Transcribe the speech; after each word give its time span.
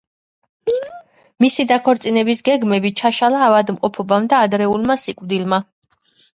მისი 1.45 1.65
დაქორწინების 1.73 2.41
გეგმები 2.49 2.93
ჩაშალა 3.03 3.45
ავადმყოფობამ 3.51 4.29
და 4.35 4.43
ადრეულმა 4.49 4.99
სიკვდილმა. 5.07 5.65